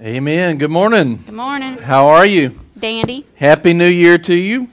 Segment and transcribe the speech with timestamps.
[0.00, 0.58] Amen.
[0.58, 1.22] Good morning.
[1.24, 2.60] Good morning, How are you?
[2.76, 3.24] Dandy.
[3.36, 4.68] Happy New Year to you.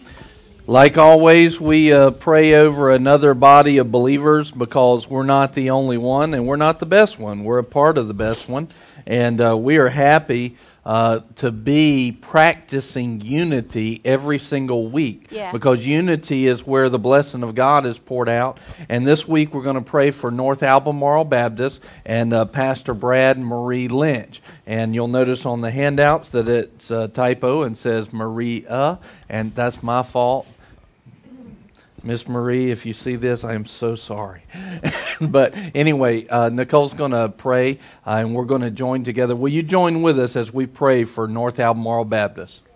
[0.65, 5.99] Like always, we uh, pray over another body of believers because we're not the only
[5.99, 7.43] one and we're not the best one.
[7.43, 8.69] We're a part of the best one.
[9.05, 15.27] And uh, we are happy uh, to be practicing unity every single week.
[15.29, 15.51] Yeah.
[15.51, 18.57] Because unity is where the blessing of God is poured out.
[18.89, 23.37] And this week we're going to pray for North Albemarle Baptist and uh, Pastor Brad
[23.37, 24.41] Marie Lynch.
[24.65, 29.83] And you'll notice on the handouts that it's a typo and says Maria, and that's
[29.83, 30.47] my fault.
[32.03, 34.41] Miss Marie, if you see this, I am so sorry.
[35.21, 37.77] but anyway, uh, Nicole's going to pray,
[38.07, 39.35] uh, and we're going to join together.
[39.35, 42.70] Will you join with us as we pray for North Albemarle Baptist?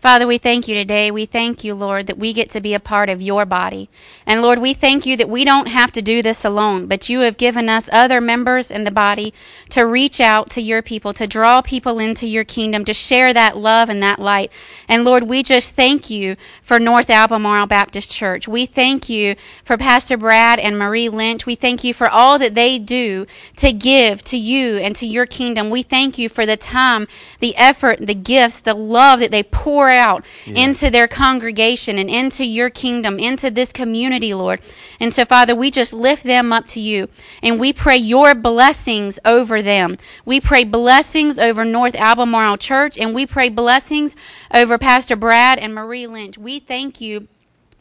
[0.00, 1.10] Father, we thank you today.
[1.10, 3.90] We thank you, Lord, that we get to be a part of your body.
[4.24, 7.20] And Lord, we thank you that we don't have to do this alone, but you
[7.20, 9.34] have given us other members in the body
[9.68, 13.58] to reach out to your people, to draw people into your kingdom, to share that
[13.58, 14.50] love and that light.
[14.88, 18.48] And Lord, we just thank you for North Albemarle Baptist Church.
[18.48, 21.44] We thank you for Pastor Brad and Marie Lynch.
[21.44, 25.26] We thank you for all that they do to give to you and to your
[25.26, 25.68] kingdom.
[25.68, 27.06] We thank you for the time,
[27.40, 32.44] the effort, the gifts, the love that they pour out into their congregation and into
[32.44, 34.60] your kingdom, into this community, Lord.
[34.98, 37.08] And so, Father, we just lift them up to you
[37.42, 39.96] and we pray your blessings over them.
[40.24, 44.14] We pray blessings over North Albemarle Church and we pray blessings
[44.52, 46.38] over Pastor Brad and Marie Lynch.
[46.38, 47.28] We thank you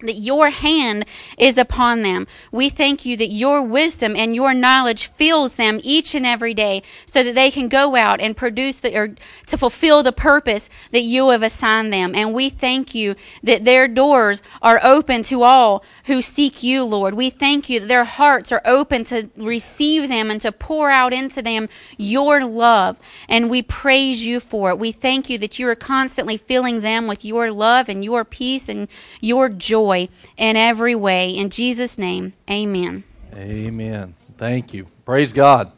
[0.02, 1.06] that your hand
[1.38, 2.26] is upon them.
[2.52, 6.84] We thank you that your wisdom and your knowledge fills them each and every day
[7.06, 9.16] so that they can go out and produce the, or
[9.48, 12.16] to fulfill the purpose that you have assigned them.
[12.16, 17.14] And we thank you that their doors are open to all who seek you, Lord.
[17.14, 21.14] We thank you that their hearts are open to receive them and to pour out
[21.14, 23.00] into them your love.
[23.28, 24.80] And we praise you for it.
[24.80, 28.70] We thank you that you are constantly filling them with your love and your peace
[28.70, 28.88] and
[29.20, 31.32] your joy in every way.
[31.32, 33.04] In Jesus' name, amen.
[33.36, 34.16] Amen.
[34.38, 34.88] Thank you.
[35.06, 35.72] Praise God.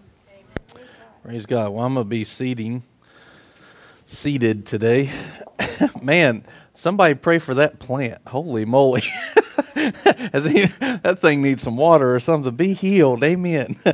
[1.23, 1.69] Praise God.
[1.71, 2.83] Well, I'm going to be seating,
[4.05, 5.11] seated today.
[6.01, 8.21] Man, somebody pray for that plant.
[8.27, 9.03] Holy moly.
[9.75, 12.55] that thing needs some water or something.
[12.55, 13.23] Be healed.
[13.23, 13.77] Amen.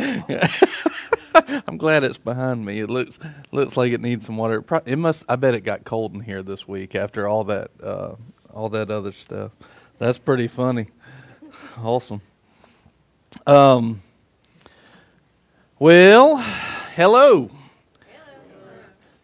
[1.67, 2.79] I'm glad it's behind me.
[2.79, 3.19] It looks
[3.51, 4.55] looks like it needs some water.
[4.55, 5.23] It, pro- it must.
[5.29, 8.15] I bet it got cold in here this week after all that uh,
[8.53, 9.51] all that other stuff.
[9.99, 10.87] That's pretty funny.
[11.81, 12.21] Awesome.
[13.45, 14.01] Um.
[15.79, 16.37] Well,
[16.95, 17.49] hello.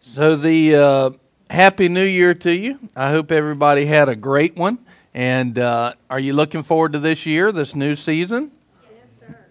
[0.00, 1.10] So the uh,
[1.48, 2.78] happy New Year to you.
[2.96, 4.78] I hope everybody had a great one.
[5.12, 8.50] And uh, are you looking forward to this year, this new season?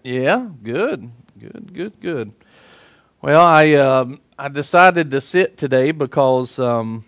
[0.02, 2.32] Yeah, good, good, good, good.
[3.22, 7.06] Well, I um, I decided to sit today because um,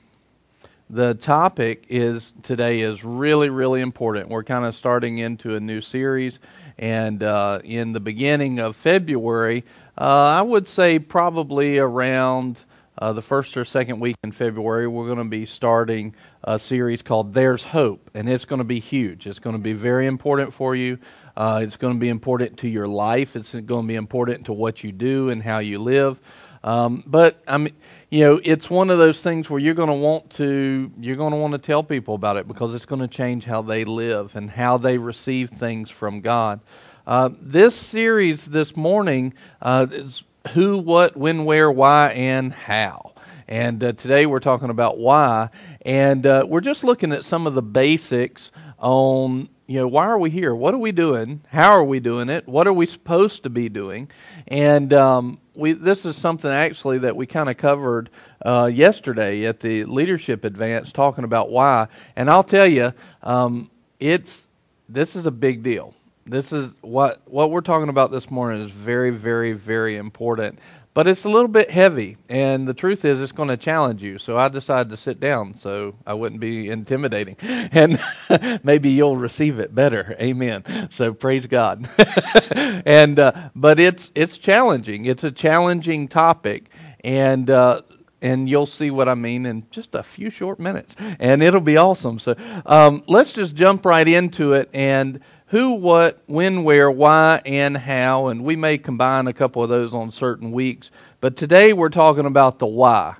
[0.89, 4.29] the topic is today is really really important.
[4.29, 6.39] We're kind of starting into a new series,
[6.79, 9.65] and uh, in the beginning of February,
[9.99, 10.05] uh,
[10.39, 12.65] I would say probably around
[12.99, 16.15] uh, the first or second week in February, we're going to be starting
[16.45, 19.27] a series called "There's Hope," and it's going to be huge.
[19.27, 20.99] It's going to be very important for you.
[21.37, 23.37] Uh, it's going to be important to your life.
[23.37, 26.19] It's going to be important to what you do and how you live.
[26.65, 27.75] Um, but I mean,
[28.11, 31.33] you know, it's one of those things where you're going to want to you're going
[31.33, 34.37] to want to tell people about it because it's going to change how they live
[34.37, 36.61] and how they receive things from God.
[37.06, 40.22] Uh, this series this morning uh, is
[40.55, 43.12] who, what, when, where, why, and how.
[43.49, 45.50] And uh, today we're talking about why,
[45.83, 50.19] and uh, we're just looking at some of the basics on you know why are
[50.19, 50.55] we here?
[50.55, 51.43] What are we doing?
[51.49, 52.47] How are we doing it?
[52.47, 54.11] What are we supposed to be doing?
[54.47, 58.11] And um, we this is something actually that we kind of covered
[58.44, 61.89] uh, yesterday at the leadership advance talking about why.
[62.15, 64.47] And i'll tell you um, it's
[64.89, 65.94] this is a big deal.
[66.27, 70.59] This is what what we're talking about this morning is very very very important
[70.97, 74.17] but it's a little bit heavy and the truth is it's going to challenge you.
[74.17, 77.37] So i decided to sit down so i wouldn't be intimidating.
[77.73, 78.00] And
[78.65, 80.17] maybe you'll receive it better.
[80.19, 80.88] Amen.
[80.91, 81.87] So praise god.
[82.87, 85.05] And uh, but it's it's challenging.
[85.05, 86.70] It's a challenging topic.
[87.05, 87.82] And uh,
[88.23, 91.76] and you'll see what I mean in just a few short minutes, and it'll be
[91.76, 92.19] awesome.
[92.19, 92.35] So
[92.65, 94.70] um, let's just jump right into it.
[94.73, 99.69] And who, what, when, where, why, and how, and we may combine a couple of
[99.69, 100.90] those on certain weeks.
[101.20, 103.16] But today we're talking about the why.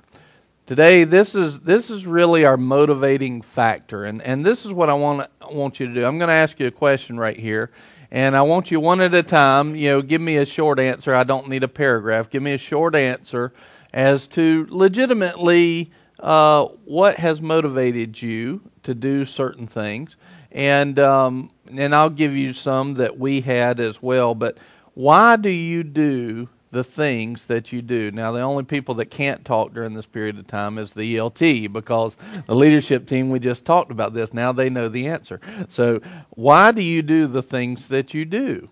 [0.65, 4.93] Today, this is this is really our motivating factor, and and this is what I
[4.95, 6.05] want want you to do.
[6.05, 7.71] I'm going to ask you a question right here,
[8.11, 9.77] and I want you one at a time.
[9.77, 11.15] You know, give me a short answer.
[11.15, 12.29] I don't need a paragraph.
[12.29, 13.53] Give me a short answer,
[13.93, 15.89] as to legitimately
[16.19, 20.17] uh, what has motivated you to do certain things.
[20.51, 24.35] And, um, and I'll give you some that we had as well.
[24.35, 24.57] But
[24.93, 28.11] why do you do the things that you do.
[28.11, 31.71] Now, the only people that can't talk during this period of time is the ELT
[31.71, 32.15] because
[32.45, 34.33] the leadership team, we just talked about this.
[34.33, 35.39] Now they know the answer.
[35.69, 38.69] So, why do you do the things that you do?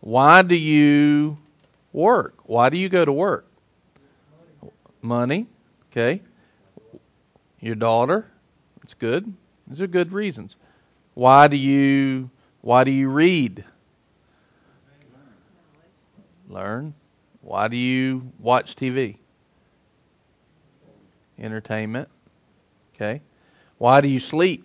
[0.00, 1.38] Why do you
[1.92, 2.34] work?
[2.44, 3.46] Why do you go to work?
[5.00, 5.46] Money,
[5.92, 6.22] okay.
[7.60, 8.26] Your daughter,
[8.82, 9.32] it's good.
[9.66, 10.56] These are good reasons.
[11.18, 12.30] Why do you
[12.60, 13.64] why do you read?
[16.48, 16.94] Learn.
[17.40, 19.16] Why do you watch TV?
[21.36, 22.08] Entertainment.
[22.94, 23.20] Okay.
[23.78, 24.64] Why do you sleep?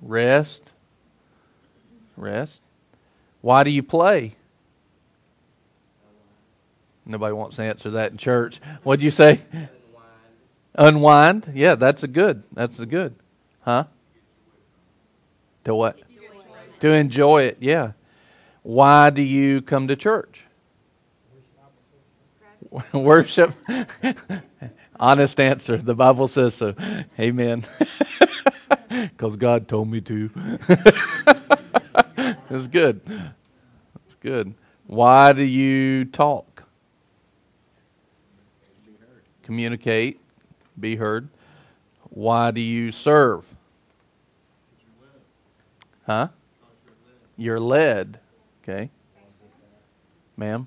[0.00, 0.70] Rest.
[2.16, 2.62] Rest.
[3.40, 4.36] Why do you play?
[7.04, 8.60] Nobody wants to answer that in church.
[8.84, 9.40] What'd you say?
[9.52, 9.74] Unwind.
[10.76, 11.52] Unwind.
[11.56, 12.44] Yeah, that's a good.
[12.52, 13.16] That's a good.
[13.62, 13.86] Huh?
[15.70, 16.00] To what?
[16.80, 17.58] To enjoy it.
[17.60, 17.92] Yeah.
[18.64, 20.44] Why do you come to church?
[22.92, 23.54] Worship.
[25.00, 25.76] Honest answer.
[25.76, 26.74] The Bible says so.
[27.18, 27.64] Amen.
[28.88, 30.30] Because God told me to.
[32.50, 33.00] it's good.
[33.06, 34.54] It's good.
[34.86, 36.64] Why do you talk?
[39.44, 40.20] Communicate.
[40.78, 41.28] Be heard.
[42.08, 43.44] Why do you serve?
[46.10, 46.26] Huh?
[47.36, 48.18] You're led.
[48.64, 48.90] Okay.
[50.36, 50.66] Ma'am?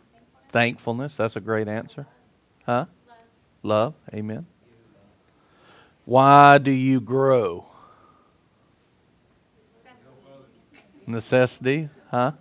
[0.54, 1.18] Thankfulness.
[1.18, 2.08] That's a great answer.
[2.66, 2.86] Huh?
[3.62, 3.94] Love.
[4.14, 4.46] Amen.
[6.06, 7.66] Why do you grow?
[11.06, 11.90] Necessity.
[12.10, 12.32] Huh?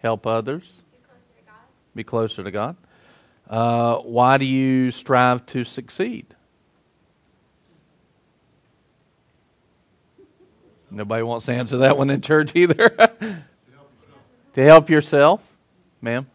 [0.00, 0.82] Help others.
[1.96, 2.76] Be closer to God.
[3.50, 6.33] Uh, why do you strive to succeed?
[10.94, 12.88] Nobody wants to answer that one in church either.
[14.54, 15.40] to help yourself,
[16.00, 16.26] ma'am.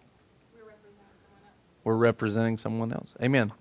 [1.84, 3.10] We're representing someone else.
[3.22, 3.54] Amen.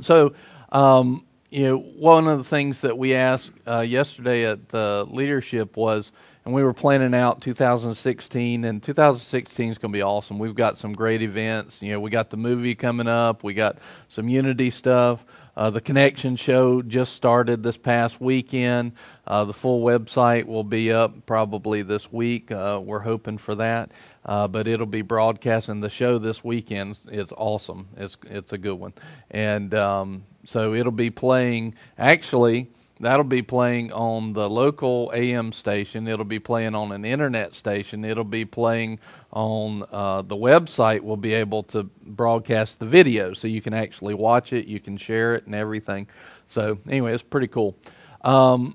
[0.00, 0.34] So,
[0.70, 5.76] um, you know, one of the things that we asked uh, yesterday at the leadership
[5.76, 6.12] was,
[6.44, 10.38] and we were planning out 2016, and 2016 is going to be awesome.
[10.38, 11.82] We've got some great events.
[11.82, 13.42] You know, we got the movie coming up.
[13.42, 15.24] We got some Unity stuff.
[15.56, 18.92] Uh, the Connection Show just started this past weekend.
[19.28, 22.50] Uh, the full website will be up probably this week.
[22.50, 23.90] Uh, we're hoping for that,
[24.24, 26.98] uh, but it'll be broadcasting the show this weekend.
[27.08, 27.88] It's awesome.
[27.94, 28.94] It's it's a good one,
[29.30, 31.74] and um, so it'll be playing.
[31.98, 32.68] Actually,
[33.00, 36.08] that'll be playing on the local AM station.
[36.08, 38.06] It'll be playing on an internet station.
[38.06, 38.98] It'll be playing
[39.30, 41.02] on uh, the website.
[41.02, 44.96] We'll be able to broadcast the video, so you can actually watch it, you can
[44.96, 46.08] share it, and everything.
[46.46, 47.76] So anyway, it's pretty cool.
[48.22, 48.74] Um,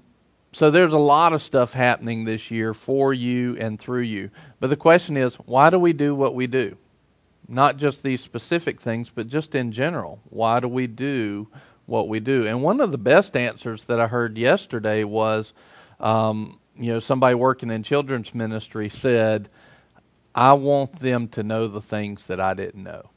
[0.54, 4.30] so there's a lot of stuff happening this year for you and through you.
[4.60, 6.78] But the question is, why do we do what we do?
[7.48, 10.20] Not just these specific things, but just in general.
[10.30, 11.48] Why do we do
[11.88, 12.46] what we do?
[12.46, 15.54] And one of the best answers that I heard yesterday was,
[16.00, 19.50] um, you know, somebody working in children's ministry said,
[20.36, 23.10] I want them to know the things that I didn't know.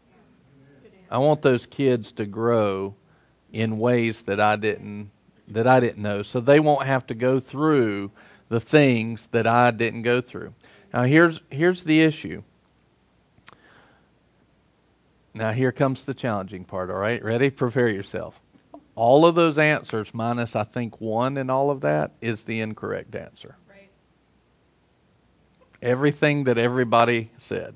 [1.10, 2.94] I want those kids to grow
[3.52, 5.10] in ways that I didn't
[5.48, 8.10] that I didn't know, so they won't have to go through
[8.48, 10.54] the things that I didn't go through.
[10.92, 12.42] Now here's here's the issue.
[15.34, 17.22] Now here comes the challenging part, all right?
[17.22, 17.50] Ready?
[17.50, 18.40] Prepare yourself.
[18.94, 23.14] All of those answers minus I think one and all of that is the incorrect
[23.14, 23.56] answer.
[23.68, 23.90] Right.
[25.82, 27.74] Everything that everybody said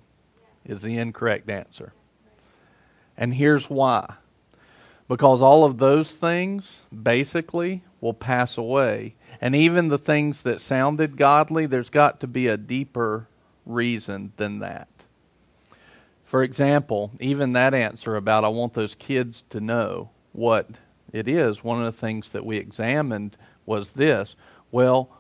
[0.65, 1.93] is the incorrect answer.
[3.19, 4.15] And here's why.
[5.11, 9.17] Because all of those things basically will pass away.
[9.41, 13.27] And even the things that sounded godly, there's got to be a deeper
[13.67, 14.87] reason than that.
[16.23, 20.69] For example, even that answer about I want those kids to know what
[21.13, 23.37] it is, one of the things that we examined
[23.67, 24.37] was this.
[24.71, 25.11] Well,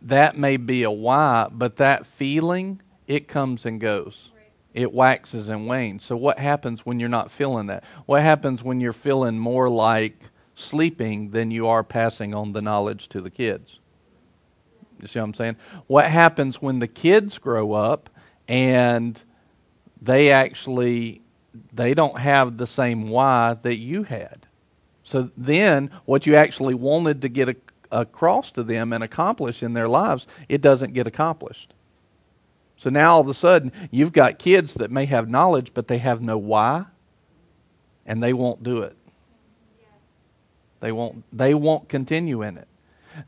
[0.00, 4.30] that may be a why, but that feeling, it comes and goes
[4.74, 6.04] it waxes and wanes.
[6.04, 7.84] So, what happens when you're not feeling that?
[8.06, 13.08] What happens when you're feeling more like sleeping than you are passing on the knowledge
[13.10, 13.80] to the kids?
[15.00, 15.56] You see what I'm saying?
[15.86, 18.10] What happens when the kids grow up
[18.46, 19.22] and
[20.00, 21.22] they actually
[21.72, 24.46] they don't have the same why that you had?
[25.02, 27.56] So then, what you actually wanted to get
[27.90, 31.74] across to them and accomplish in their lives, it doesn't get accomplished.
[32.80, 35.98] So now all of a sudden, you've got kids that may have knowledge, but they
[36.00, 36.86] have no why.
[38.06, 38.96] and they won't do it.
[40.80, 42.68] They won't they won't continue in it.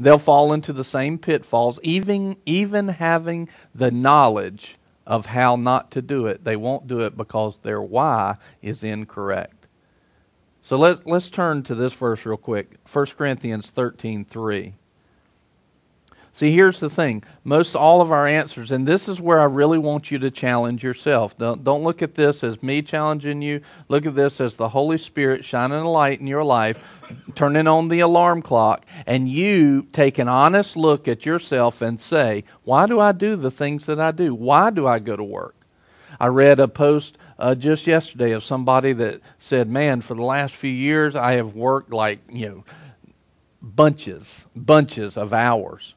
[0.01, 6.03] They'll fall into the same pitfalls even even having the knowledge of how not to
[6.03, 6.45] do it.
[6.45, 9.67] They won't do it because their why is incorrect.
[10.63, 14.75] So let, let's turn to this verse real quick 1 Corinthians 13 3.
[16.35, 17.23] See, here's the thing.
[17.45, 20.83] Most all of our answers, and this is where I really want you to challenge
[20.83, 21.37] yourself.
[21.37, 23.61] Don't, don't look at this as me challenging you.
[23.89, 26.79] Look at this as the Holy Spirit shining a light in your life,
[27.35, 32.45] turning on the alarm clock, and you take an honest look at yourself and say,
[32.65, 34.35] Why do I do the things that I do?
[34.35, 35.55] Why do I go to work?
[36.19, 40.57] I read a post uh, just yesterday of somebody that said, Man, for the last
[40.57, 42.65] few years, I have worked like, you know,
[43.61, 45.95] bunches, bunches of hours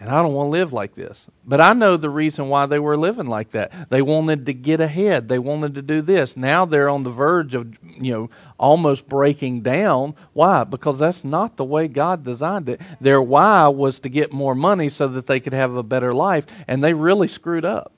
[0.00, 1.26] and I don't want to live like this.
[1.44, 3.90] But I know the reason why they were living like that.
[3.90, 5.28] They wanted to get ahead.
[5.28, 6.36] They wanted to do this.
[6.36, 10.14] Now they're on the verge of, you know, almost breaking down.
[10.34, 10.62] Why?
[10.62, 12.80] Because that's not the way God designed it.
[13.00, 16.46] Their why was to get more money so that they could have a better life,
[16.68, 17.92] and they really screwed up.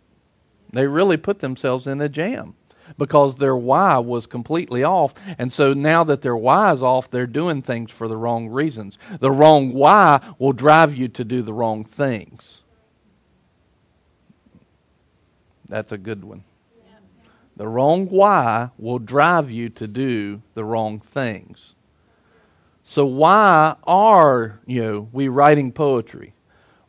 [0.73, 2.54] They really put themselves in a jam
[3.00, 5.14] because their why was completely off.
[5.38, 8.99] And so now that their why is off, they're doing things for the wrong reasons.
[9.21, 12.61] The wrong why will drive you to do the wrong things.
[15.66, 16.45] That's a good one.
[17.57, 21.75] The wrong why will drive you to do the wrong things.
[22.83, 26.35] So why are you know we writing poetry?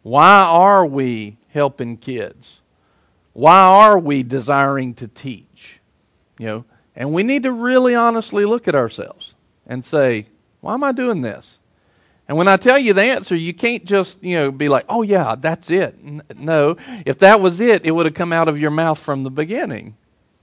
[0.02, 2.60] Why are we helping kids?
[3.32, 5.51] Why are we desiring to teach?
[6.42, 9.36] You know, and we need to really honestly look at ourselves
[9.68, 10.26] and say,
[10.60, 11.60] why am I doing this?
[12.28, 15.04] And when I tell you the answer, you can't just, you know, be like, "Oh
[15.04, 15.96] yeah, that's it."
[16.36, 19.30] No, if that was it, it would have come out of your mouth from the
[19.30, 19.96] beginning.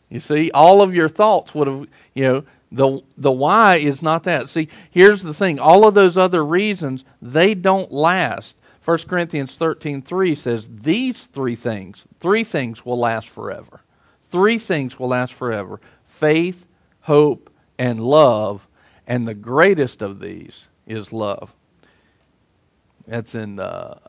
[0.09, 4.23] You see, all of your thoughts would have, you know, the the why is not
[4.23, 4.49] that.
[4.49, 5.59] See, here's the thing.
[5.59, 8.55] All of those other reasons, they don't last.
[8.85, 13.81] 1 Corinthians 13:3 says these three things, three things will last forever.
[14.30, 16.66] Three things will last forever faith,
[17.02, 18.66] hope, and love.
[19.06, 21.54] And the greatest of these is love.
[23.06, 23.58] That's in.
[23.58, 24.00] Uh,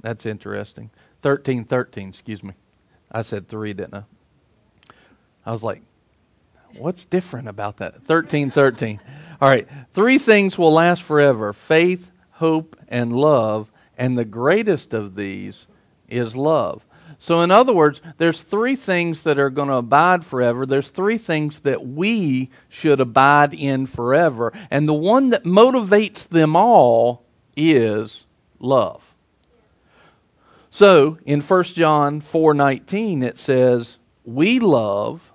[0.00, 0.90] that's interesting.
[1.20, 2.08] Thirteen, thirteen.
[2.08, 2.54] Excuse me.
[3.12, 4.04] I said three, didn't I?
[5.44, 5.82] I was like,
[6.78, 8.04] what's different about that?
[8.06, 9.00] Thirteen, thirteen.
[9.40, 9.68] All right.
[9.92, 13.70] Three things will last forever: faith, hope, and love.
[13.98, 15.66] And the greatest of these
[16.08, 16.85] is love.
[17.18, 20.66] So, in other words, there's three things that are going to abide forever.
[20.66, 24.52] There's three things that we should abide in forever.
[24.70, 27.24] And the one that motivates them all
[27.56, 28.24] is
[28.58, 29.14] love.
[30.70, 35.32] So, in 1 John 4:19 it says, "We love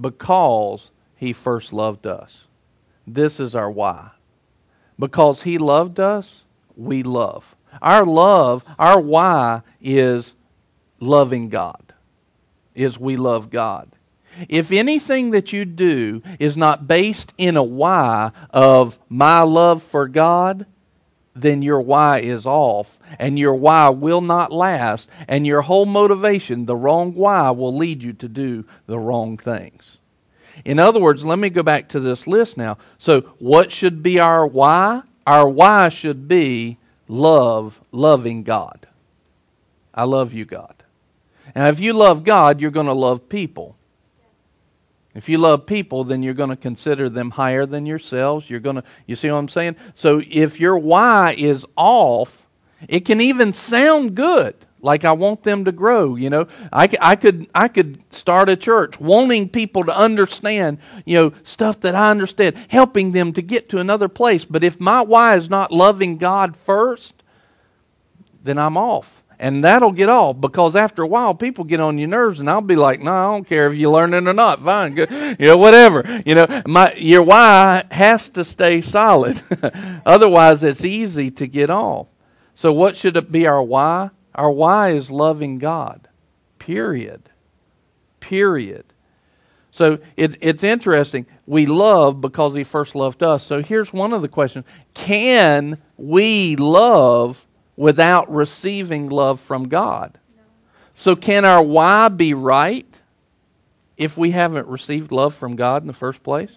[0.00, 2.46] because he first loved us."
[3.06, 4.10] This is our why.
[4.98, 6.42] Because he loved us,
[6.76, 7.54] we love.
[7.82, 10.34] Our love, our why is
[11.04, 11.92] loving God,
[12.74, 13.90] is we love God.
[14.48, 20.08] If anything that you do is not based in a why of my love for
[20.08, 20.66] God,
[21.36, 26.66] then your why is off, and your why will not last, and your whole motivation,
[26.66, 29.98] the wrong why, will lead you to do the wrong things.
[30.64, 32.78] In other words, let me go back to this list now.
[32.98, 35.02] So, what should be our why?
[35.26, 38.86] Our why should be love, loving God.
[39.92, 40.83] I love you, God.
[41.54, 43.76] Now, if you love God, you're going to love people.
[45.14, 48.50] If you love people, then you're going to consider them higher than yourselves.
[48.50, 49.76] You're going to, you see what I'm saying?
[49.94, 52.42] So if your why is off,
[52.88, 54.56] it can even sound good.
[54.80, 56.46] Like I want them to grow, you know.
[56.70, 61.80] I, I could I could start a church wanting people to understand, you know, stuff
[61.80, 64.44] that I understand, helping them to get to another place.
[64.44, 67.14] But if my why is not loving God first,
[68.42, 69.23] then I'm off.
[69.44, 72.62] And that'll get off because after a while, people get on your nerves, and I'll
[72.62, 74.62] be like, "No, I don't care if you learn it or not.
[74.62, 76.22] Fine, good, you know, whatever.
[76.24, 79.42] You know, my your why has to stay solid.
[80.06, 82.06] Otherwise, it's easy to get off.
[82.54, 84.08] So, what should it be our why?
[84.34, 86.08] Our why is loving God.
[86.58, 87.28] Period.
[88.20, 88.86] Period.
[89.70, 91.26] So it, it's interesting.
[91.46, 93.44] We love because He first loved us.
[93.44, 97.43] So here's one of the questions: Can we love?
[97.76, 100.18] Without receiving love from God.
[100.94, 103.00] So, can our why be right
[103.96, 106.56] if we haven't received love from God in the first place?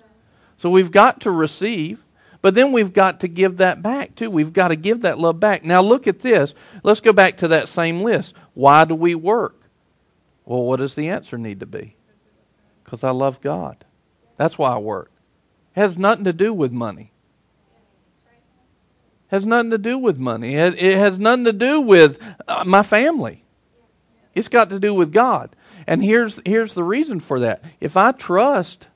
[0.58, 2.04] So, we've got to receive,
[2.42, 4.30] but then we've got to give that back too.
[4.30, 5.66] We've got to give that love back.
[5.66, 6.54] Now, look at this.
[6.84, 8.36] Let's go back to that same list.
[8.54, 9.56] Why do we work?
[10.46, 11.96] Well, what does the answer need to be?
[12.84, 13.84] Because I love God.
[14.38, 15.12] That's why I work.
[15.76, 17.12] It has nothing to do with money.
[19.30, 20.56] Has nothing to do with money.
[20.56, 23.44] It has nothing to do with uh, my family.
[24.34, 25.56] It's got to do with God.
[25.86, 27.64] And here's here's the reason for that.
[27.82, 28.88] If I trust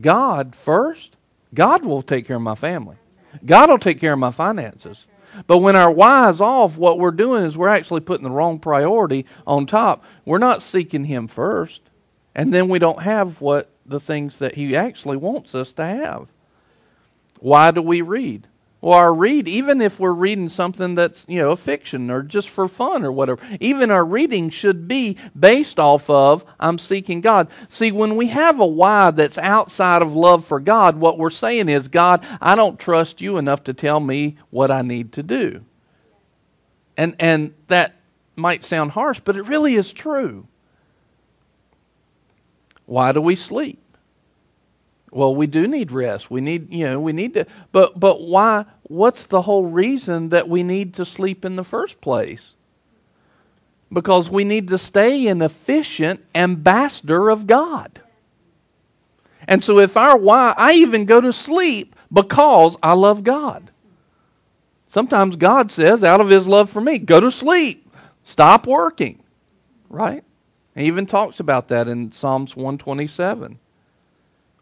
[0.00, 1.16] God first,
[1.54, 2.96] God will take care of my family.
[3.44, 5.06] God will take care of my finances.
[5.46, 5.90] But when our
[6.30, 10.04] is off, what we're doing is we're actually putting the wrong priority on top.
[10.24, 11.80] We're not seeking Him first.
[12.34, 16.28] And then we don't have what the things that He actually wants us to have.
[17.40, 18.46] Why do we read?
[18.92, 22.68] Our read, even if we're reading something that's, you know, a fiction or just for
[22.68, 27.48] fun or whatever, even our reading should be based off of, I'm seeking God.
[27.70, 31.70] See, when we have a why that's outside of love for God, what we're saying
[31.70, 35.64] is, God, I don't trust you enough to tell me what I need to do.
[36.96, 37.94] And, and that
[38.36, 40.46] might sound harsh, but it really is true.
[42.86, 43.80] Why do we sleep?
[45.10, 46.28] Well, we do need rest.
[46.28, 50.48] We need, you know, we need to but but why what's the whole reason that
[50.48, 52.52] we need to sleep in the first place?
[53.92, 58.00] Because we need to stay an efficient ambassador of God.
[59.46, 63.70] And so if our why I even go to sleep because I love God.
[64.88, 67.90] Sometimes God says out of his love for me, go to sleep.
[68.22, 69.22] Stop working.
[69.90, 70.24] Right?
[70.74, 73.58] He even talks about that in Psalms 127.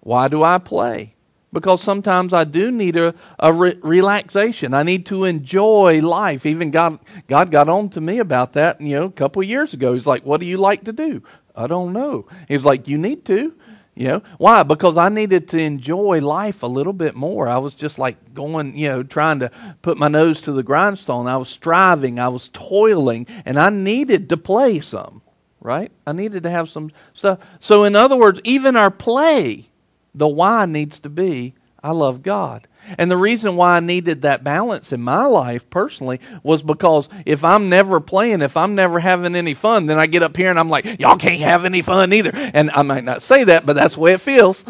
[0.01, 1.12] Why do I play?
[1.53, 4.73] Because sometimes I do need a, a re- relaxation.
[4.73, 6.47] I need to enjoy life.
[6.47, 9.93] Even God, God got on to me about that, you know, a couple years ago.
[9.93, 11.23] He's like, "What do you like to do?"
[11.55, 12.27] I don't know.
[12.49, 13.55] He's like, "You need to."
[13.95, 14.63] You know why?
[14.63, 17.47] Because I needed to enjoy life a little bit more.
[17.47, 19.51] I was just like going, you know, trying to
[19.83, 21.27] put my nose to the grindstone.
[21.27, 25.21] I was striving, I was toiling, and I needed to play some.
[25.61, 25.93] Right?
[26.07, 27.39] I needed to have some stuff.
[27.61, 29.69] So, in other words, even our play
[30.15, 32.69] the why needs to be I love God.
[32.99, 37.45] And the reason why I needed that balance in my life personally was because if
[37.45, 40.59] I'm never playing, if I'm never having any fun, then I get up here and
[40.59, 42.31] I'm like, y'all can't have any fun either.
[42.35, 44.65] And I might not say that, but that's the way it feels.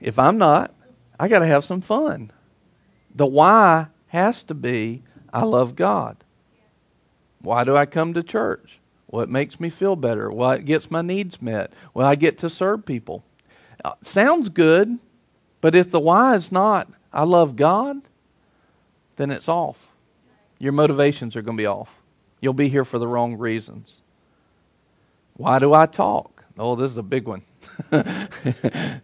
[0.00, 0.72] If I'm not,
[1.18, 2.30] I got to have some fun.
[3.14, 6.16] The why has to be I love God.
[7.40, 8.80] Why do I come to church?
[9.12, 10.30] It makes me feel better.
[10.30, 11.72] Well, it gets my needs met.
[11.94, 13.24] Well, I get to serve people.
[13.84, 14.98] Uh, sounds good,
[15.60, 18.02] but if the why is not, I love God,
[19.16, 19.88] then it's off.
[20.58, 21.90] Your motivations are going to be off.
[22.40, 24.00] You'll be here for the wrong reasons.
[25.34, 26.44] Why do I talk?
[26.58, 27.42] Oh, this is a big one.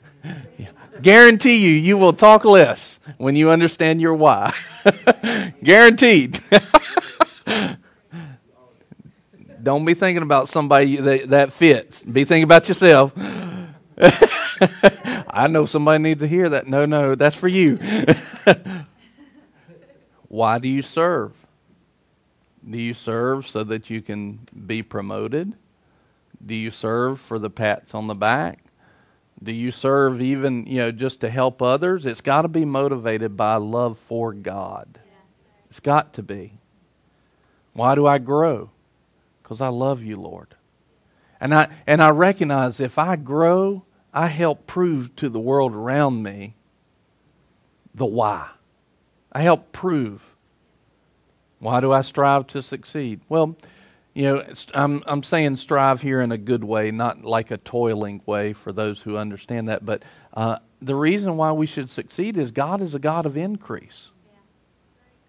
[1.03, 4.53] Guarantee you, you will talk less when you understand your why.
[5.63, 6.41] Guaranteed.
[9.63, 12.03] Don't be thinking about somebody that, that fits.
[12.03, 13.13] Be thinking about yourself.
[15.29, 16.67] I know somebody needs to hear that.
[16.67, 17.79] No, no, that's for you.
[20.29, 21.33] Why do you serve?
[22.69, 25.55] Do you serve so that you can be promoted?
[26.45, 28.61] Do you serve for the pats on the back?
[29.43, 32.07] Do you serve even, you know, just to help others?
[32.07, 34.99] It's got to be motivated by love for God.
[35.69, 36.55] It's got to be.
[37.73, 38.71] Why do I grow?
[39.43, 40.55] Because I love you, Lord.
[41.45, 46.23] And I and I recognize if I grow, I help prove to the world around
[46.23, 46.55] me
[47.95, 48.49] the why.
[49.31, 50.23] I help prove.
[51.59, 53.21] Why do I strive to succeed?
[53.29, 53.59] Well,
[54.15, 58.23] you know, I'm, I'm saying strive here in a good way, not like a toiling
[58.25, 59.85] way for those who understand that.
[59.85, 60.03] But
[60.33, 64.13] uh, the reason why we should succeed is God is a God of increase.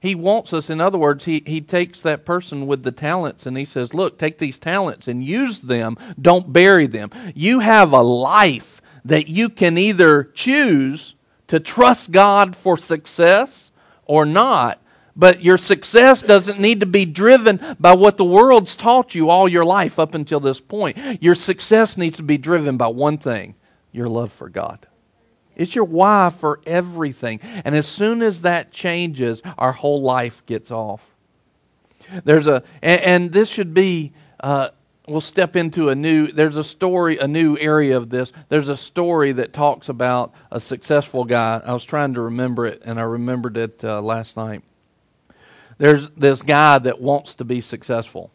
[0.05, 3.57] He wants us, in other words, he, he takes that person with the talents and
[3.57, 5.97] he says, Look, take these talents and use them.
[6.21, 7.09] Don't bury them.
[7.33, 11.15] You have a life that you can either choose
[11.47, 13.71] to trust God for success
[14.05, 14.81] or not.
[15.15, 19.47] But your success doesn't need to be driven by what the world's taught you all
[19.47, 20.97] your life up until this point.
[21.21, 23.55] Your success needs to be driven by one thing
[23.91, 24.85] your love for God.
[25.55, 27.39] It's your why for everything.
[27.41, 31.01] And as soon as that changes, our whole life gets off.
[32.23, 34.69] There's a, and, and this should be, uh,
[35.07, 38.31] we'll step into a new, there's a story, a new area of this.
[38.49, 41.61] There's a story that talks about a successful guy.
[41.65, 44.63] I was trying to remember it, and I remembered it uh, last night.
[45.77, 48.31] There's this guy that wants to be successful,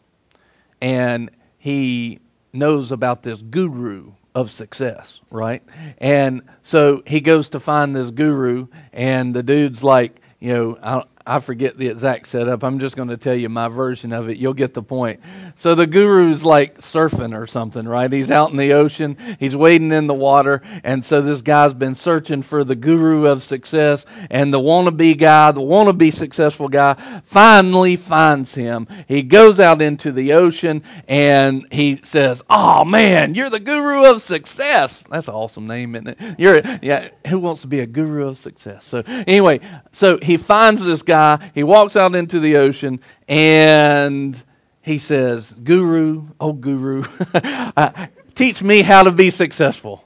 [0.81, 2.19] and he
[2.53, 5.63] knows about this guru of success, right?
[5.97, 11.03] And so he goes to find this guru, and the dude's like, you know, I,
[11.25, 12.63] I forget the exact setup.
[12.63, 14.37] I'm just going to tell you my version of it.
[14.37, 15.19] You'll get the point.
[15.55, 18.11] So the guru's like surfing or something, right?
[18.11, 21.95] He's out in the ocean, he's wading in the water, and so this guy's been
[21.95, 27.95] searching for the guru of success, and the wannabe guy, the wannabe successful guy, finally
[27.95, 28.87] finds him.
[29.07, 34.21] He goes out into the ocean and he says, "Oh man, you're the guru of
[34.21, 36.39] success." That's an awesome name, isn't it?
[36.39, 37.09] You're yeah.
[37.27, 38.85] Who wants to be a guru of success?
[38.85, 39.59] So anyway,
[39.91, 41.10] so he finds this guy.
[41.53, 44.41] He walks out into the ocean and
[44.81, 50.03] he says, Guru, oh Guru, uh, teach me how to be successful.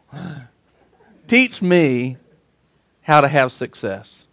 [1.28, 2.18] Teach me
[3.02, 4.26] how to have success.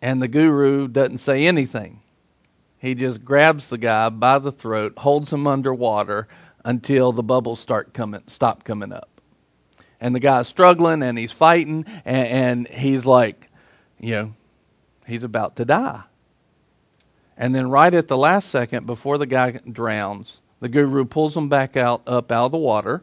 [0.00, 2.02] And the guru doesn't say anything.
[2.78, 6.28] He just grabs the guy by the throat, holds him underwater
[6.64, 9.08] until the bubbles start coming, stop coming up.
[10.00, 13.48] And the guy's struggling and he's fighting, and, and he's like,
[14.04, 14.34] you know,
[15.06, 16.02] he's about to die.
[17.36, 21.48] And then, right at the last second, before the guy drowns, the guru pulls him
[21.48, 23.02] back out, up out of the water,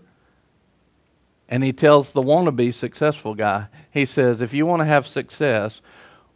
[1.49, 5.81] and he tells the wannabe successful guy, he says, if you want to have success,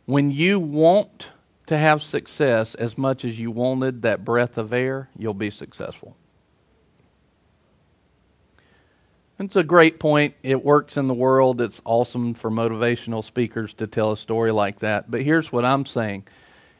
[0.06, 1.30] when you want
[1.68, 6.18] to have success as much as you wanted that breath of air, you'll be successful.
[9.38, 10.36] It's a great point.
[10.44, 11.60] It works in the world.
[11.60, 15.12] It's awesome for motivational speakers to tell a story like that.
[15.12, 16.26] But here's what I'm saying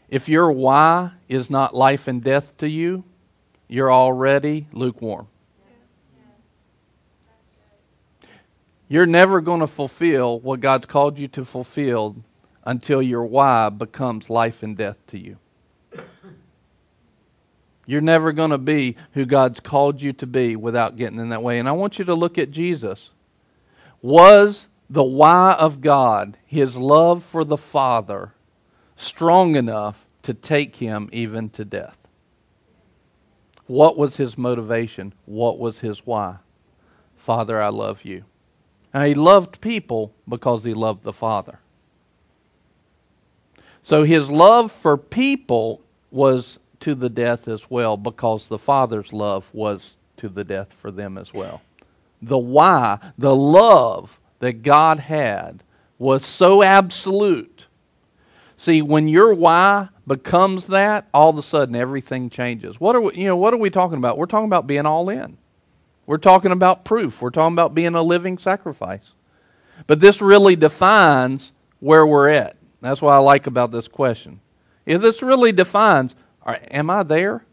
[0.10, 3.04] if your why is not life and death to you,
[3.68, 5.28] you're already lukewarm.
[8.88, 12.18] You're never going to fulfill what God's called you to fulfill
[12.64, 15.38] until your why becomes life and death to you.
[17.86, 21.44] You're never going to be who God's called you to be without getting in that
[21.44, 21.60] way.
[21.60, 23.12] And I want you to look at Jesus.
[24.02, 28.34] Was the why of God, his love for the Father,
[28.96, 31.98] strong enough to take him even to death?
[33.68, 35.14] What was his motivation?
[35.26, 36.38] What was his why?
[37.18, 38.26] Father, I love you.
[38.94, 41.60] Now, he loved people because he loved the Father.
[43.82, 49.50] So his love for people was to the death as well because the Father's love
[49.54, 51.62] was to the death for them as well.
[52.22, 55.64] The why, the love that God had
[55.98, 57.66] was so absolute.
[58.58, 62.80] See, when your why becomes that, all of a sudden everything changes.
[62.80, 64.18] What are we, you know, what are we talking about?
[64.18, 65.38] We're talking about being all in.
[66.06, 67.22] We're talking about proof.
[67.22, 69.14] We're talking about being a living sacrifice.
[69.88, 72.56] But this really defines where we're at.
[72.82, 74.40] That's what I like about this question.
[74.86, 77.44] If this really defines am I there?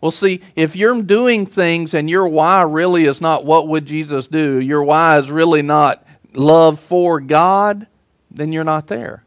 [0.00, 4.26] Well, see, if you're doing things and your why really is not what would Jesus
[4.26, 7.86] do, your why is really not love for God,
[8.30, 9.24] then you're not there.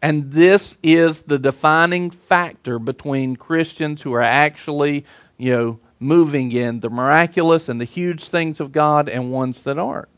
[0.00, 5.04] And this is the defining factor between Christians who are actually,
[5.36, 9.78] you know, moving in the miraculous and the huge things of God and ones that
[9.78, 10.08] aren't.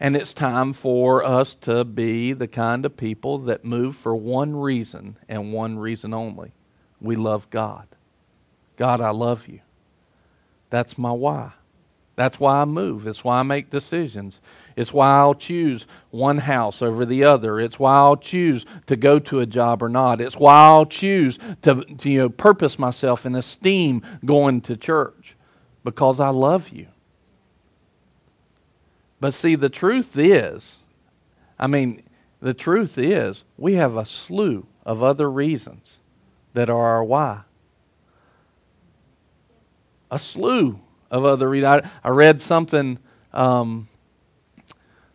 [0.00, 4.56] And it's time for us to be the kind of people that move for one
[4.56, 6.52] reason and one reason only.
[7.00, 7.86] We love God.
[8.76, 9.60] God, I love you.
[10.70, 11.52] That's my why.
[12.16, 13.06] That's why I move.
[13.06, 14.40] It's why I make decisions.
[14.76, 17.60] It's why I'll choose one house over the other.
[17.60, 20.20] It's why I'll choose to go to a job or not.
[20.20, 25.36] It's why I'll choose to, to you know, purpose myself and esteem going to church
[25.84, 26.86] because I love you.
[29.20, 30.78] But see, the truth is,
[31.58, 32.02] I mean,
[32.40, 35.98] the truth is, we have a slew of other reasons
[36.54, 37.42] that are our why.
[40.10, 40.80] A slew
[41.10, 41.82] of other reasons.
[42.02, 42.98] I, I read something,
[43.32, 43.88] um,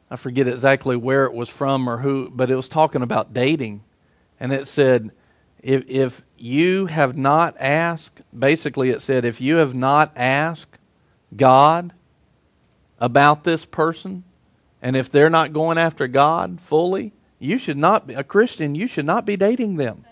[0.09, 3.83] I forget exactly where it was from or who, but it was talking about dating.
[4.39, 5.11] And it said,
[5.63, 10.77] if, if you have not asked, basically it said, if you have not asked
[11.35, 11.93] God
[12.99, 14.23] about this person,
[14.81, 18.87] and if they're not going after God fully, you should not be a Christian, you
[18.87, 20.05] should not be dating them.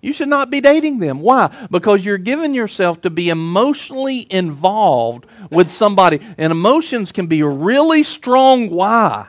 [0.00, 1.20] You should not be dating them.
[1.20, 1.54] Why?
[1.70, 6.20] Because you're giving yourself to be emotionally involved with somebody.
[6.38, 9.26] And emotions can be really strong why.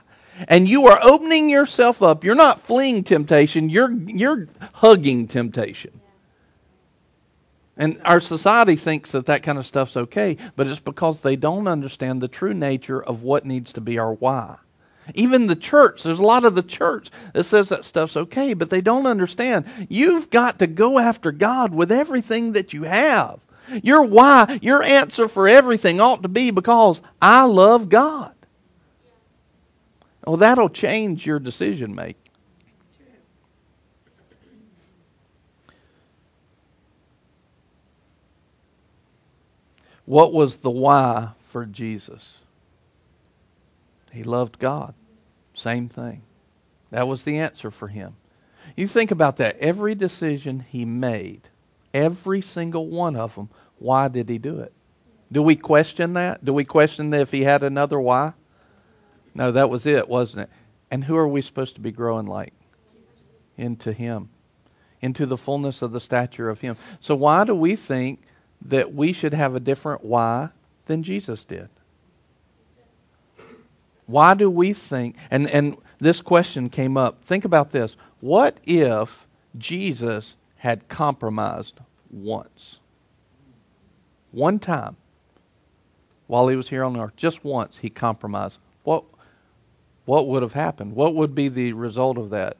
[0.47, 2.23] And you are opening yourself up.
[2.23, 6.00] You're not fleeing temptation, you're, you're hugging temptation.
[7.77, 11.67] And our society thinks that that kind of stuff's okay, but it's because they don't
[11.67, 14.57] understand the true nature of what needs to be our why.
[15.15, 18.69] Even the church, there's a lot of the church that says that stuff's okay, but
[18.69, 19.65] they don't understand.
[19.89, 23.39] You've got to go after God with everything that you have.
[23.83, 28.33] Your why, your answer for everything ought to be because I love God.
[30.25, 32.20] Well, that'll change your decision making.
[40.05, 42.39] What was the why for Jesus?
[44.11, 44.93] He loved God.
[45.53, 46.23] Same thing.
[46.91, 48.15] That was the answer for him.
[48.75, 49.57] You think about that.
[49.59, 51.49] Every decision he made,
[51.93, 54.73] every single one of them, why did he do it?
[55.31, 56.43] Do we question that?
[56.43, 58.33] Do we question if he had another why?
[59.33, 60.49] No, that was it, wasn't it?
[60.89, 62.53] And who are we supposed to be growing like?
[63.57, 64.29] Into him,
[65.01, 66.75] into the fullness of the stature of him.
[66.99, 68.21] So, why do we think
[68.63, 70.49] that we should have a different why
[70.85, 71.69] than Jesus did?
[74.05, 77.95] Why do we think, and, and this question came up, think about this.
[78.19, 82.79] What if Jesus had compromised once?
[84.31, 84.97] One time
[86.31, 88.57] while he was here on earth, just once he compromised.
[88.83, 89.03] What,
[90.05, 90.95] what would have happened?
[90.95, 92.55] What would be the result of that?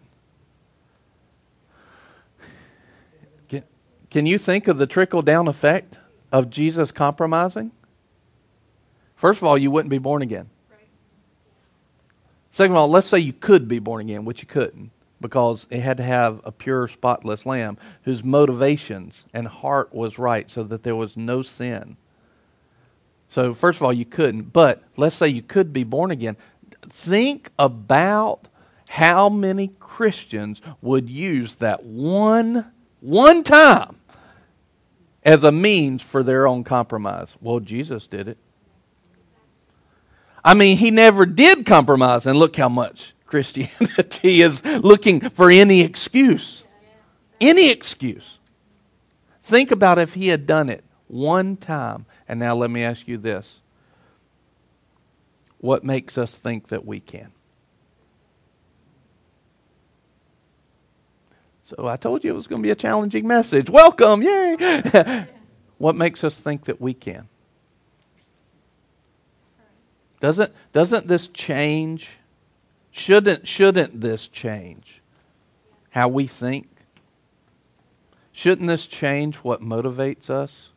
[4.11, 5.97] Can, you think of the trickle down effect
[6.33, 7.71] of Jesus compromising?
[9.15, 10.49] First of all, you wouldn't be born again.
[12.51, 15.79] Second of all, let's say you could be born again, which you couldn't, because it
[15.79, 20.83] had to have a pure, spotless lamb whose motivations and heart was right so that
[20.83, 21.95] there was no sin.
[23.29, 24.51] So, first of all, you couldn't.
[24.51, 26.35] But let's say you could be born again.
[26.89, 28.49] Think about
[28.89, 32.69] how many Christians would use that one,
[32.99, 34.00] one time
[35.23, 37.35] as a means for their own compromise.
[37.41, 38.37] Well, Jesus did it.
[40.43, 45.81] I mean, he never did compromise, and look how much Christianity is looking for any
[45.81, 46.63] excuse.
[47.39, 48.39] Any excuse.
[49.43, 52.05] Think about if he had done it one time.
[52.27, 53.61] And now let me ask you this
[55.59, 57.31] what makes us think that we can?
[61.77, 63.69] So I told you it was going to be a challenging message.
[63.69, 65.25] Welcome, yay!
[65.77, 67.29] what makes us think that we can?
[70.19, 72.17] Doesn't, doesn't this change?
[72.91, 75.01] Shouldn't, shouldn't this change
[75.91, 76.67] how we think?
[78.33, 80.71] Shouldn't this change what motivates us?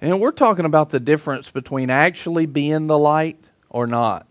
[0.00, 4.26] And we're talking about the difference between actually being the light or not.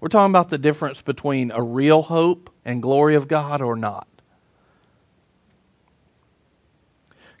[0.00, 4.08] We're talking about the difference between a real hope and glory of God or not.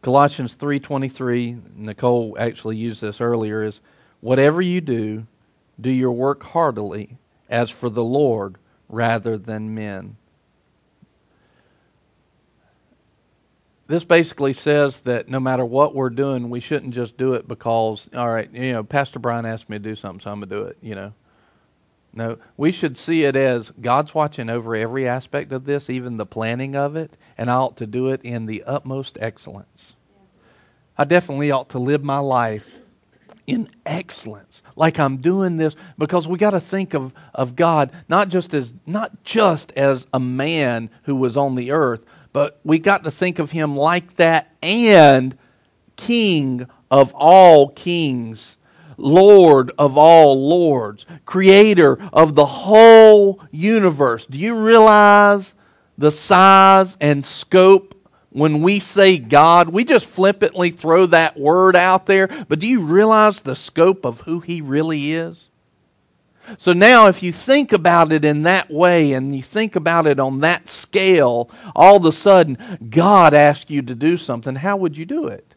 [0.06, 3.80] Colossians 3:23, Nicole actually used this earlier is
[4.20, 5.26] Whatever you do,
[5.80, 7.18] do your work heartily
[7.50, 8.56] as for the Lord
[8.88, 10.16] rather than men.
[13.88, 18.08] This basically says that no matter what we're doing, we shouldn't just do it because,
[18.14, 20.54] all right, you know, Pastor Brian asked me to do something, so I'm going to
[20.54, 21.14] do it, you know.
[22.12, 26.24] No, we should see it as God's watching over every aspect of this, even the
[26.24, 29.95] planning of it, and I ought to do it in the utmost excellence.
[30.98, 32.70] I definitely ought to live my life
[33.46, 38.28] in excellence like i'm doing this because we got to think of, of god not
[38.28, 43.04] just as not just as a man who was on the earth but we got
[43.04, 45.38] to think of him like that and
[45.94, 48.56] king of all kings
[48.96, 54.26] lord of all lords creator of the whole universe.
[54.26, 55.54] Do you realize
[55.98, 57.95] the size and scope
[58.36, 62.80] when we say God, we just flippantly throw that word out there, but do you
[62.80, 65.48] realize the scope of who He really is?
[66.58, 70.20] So now, if you think about it in that way and you think about it
[70.20, 72.58] on that scale, all of a sudden,
[72.90, 75.54] God asked you to do something, how would you do it?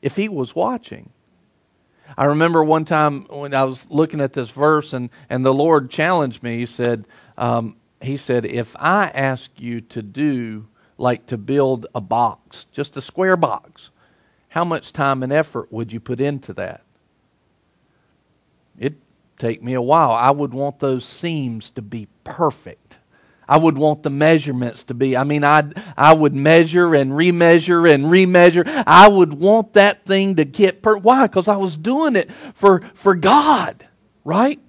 [0.00, 1.10] If He was watching.
[2.16, 5.90] I remember one time when I was looking at this verse and, and the Lord
[5.90, 6.56] challenged me.
[6.56, 7.04] He said,
[7.36, 10.66] um, he said, If I ask you to do
[11.00, 13.90] like to build a box, just a square box,
[14.50, 16.82] how much time and effort would you put into that?
[18.78, 19.00] It'd
[19.38, 20.12] take me a while.
[20.12, 22.98] I would want those seams to be perfect.
[23.48, 25.16] I would want the measurements to be.
[25.16, 25.64] I mean, I
[25.96, 28.64] I would measure and remeasure and remeasure.
[28.86, 30.96] I would want that thing to get per.
[30.96, 31.26] Why?
[31.26, 33.88] Because I was doing it for for God,
[34.24, 34.60] right?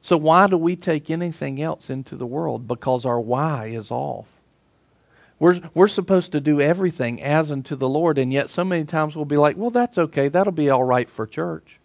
[0.00, 2.66] So why do we take anything else into the world?
[2.66, 4.35] Because our why is off.
[5.38, 9.14] We're, we're supposed to do everything as unto the Lord, and yet so many times
[9.14, 10.28] we'll be like, well, that's okay.
[10.28, 11.78] That'll be all right for church.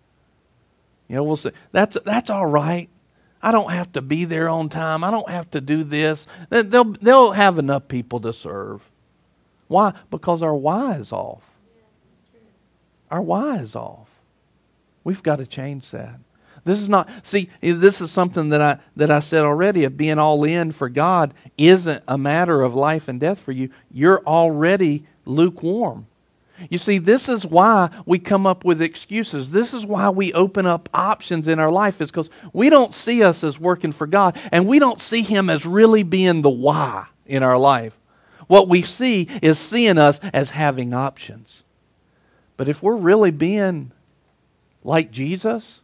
[1.09, 2.89] You know, we'll say, that's, that's all right.
[3.41, 5.03] I don't have to be there on time.
[5.03, 6.27] I don't have to do this.
[6.49, 8.89] They'll, they'll have enough people to serve.
[9.67, 9.93] Why?
[10.09, 11.43] Because our why is off.
[13.09, 14.07] Our why is off.
[15.03, 16.19] We've got to change that.
[16.63, 20.19] This is not see this is something that I that I said already of being
[20.19, 23.69] all in for God isn't a matter of life and death for you.
[23.91, 26.07] You're already lukewarm.
[26.69, 29.51] You see, this is why we come up with excuses.
[29.51, 33.23] This is why we open up options in our life, is because we don't see
[33.23, 37.07] us as working for God, and we don't see Him as really being the why
[37.25, 37.93] in our life.
[38.47, 41.63] What we see is seeing us as having options.
[42.57, 43.91] But if we're really being
[44.83, 45.80] like Jesus,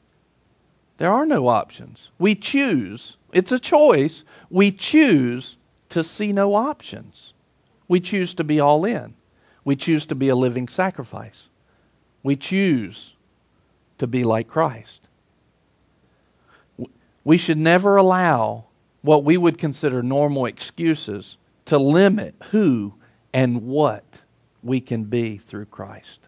[0.98, 2.10] there are no options.
[2.18, 4.24] We choose, it's a choice.
[4.50, 5.58] We choose
[5.90, 7.34] to see no options.
[7.88, 9.14] We choose to be all in.
[9.64, 11.44] We choose to be a living sacrifice.
[12.24, 13.16] We choose
[14.00, 15.02] to be like Christ.
[17.24, 18.66] We should never allow
[19.02, 22.94] what we would consider normal excuses to limit who
[23.34, 24.22] and what
[24.64, 26.22] we can be through Christ.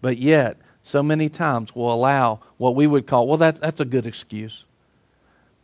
[0.00, 3.84] But yet, so many times will allow what we would call, well, that's, that's a
[3.84, 4.64] good excuse,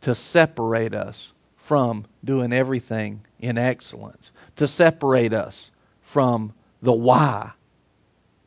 [0.01, 7.51] to separate us from doing everything in excellence, to separate us from the why,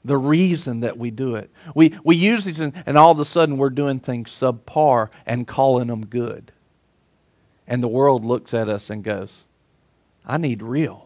[0.05, 1.51] the reason that we do it.
[1.75, 5.47] We, we use these, and, and all of a sudden we're doing things subpar and
[5.47, 6.53] calling them good.
[7.67, 9.45] And the world looks at us and goes,
[10.27, 11.06] I need real.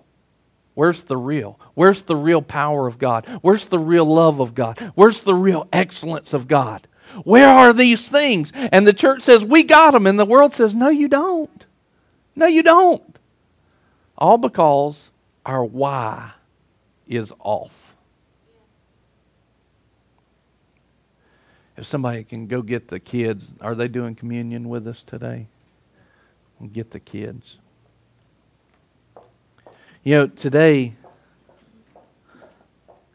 [0.74, 1.58] Where's the real?
[1.74, 3.26] Where's the real power of God?
[3.42, 4.78] Where's the real love of God?
[4.94, 6.86] Where's the real excellence of God?
[7.24, 8.52] Where are these things?
[8.54, 10.06] And the church says, We got them.
[10.06, 11.66] And the world says, No, you don't.
[12.36, 13.18] No, you don't.
[14.16, 15.10] All because
[15.44, 16.32] our why
[17.08, 17.94] is off.
[21.76, 25.46] If somebody can go get the kids, are they doing communion with us today?
[26.72, 27.56] Get the kids.
[30.02, 30.94] You know, today,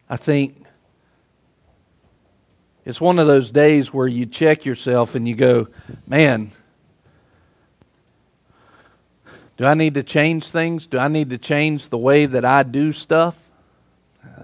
[0.08, 0.64] I think
[2.86, 5.68] it's one of those days where you check yourself and you go,
[6.06, 6.52] man,
[9.58, 10.86] do I need to change things?
[10.86, 13.36] Do I need to change the way that I do stuff?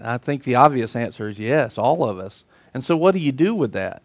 [0.01, 2.43] I think the obvious answer is yes, all of us.
[2.73, 4.01] And so, what do you do with that?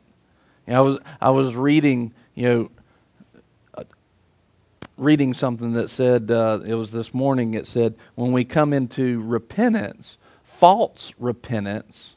[0.66, 2.70] You know, I was I was reading, you know,
[4.96, 9.22] reading something that said, uh, it was this morning, it said, when we come into
[9.22, 12.16] repentance, false repentance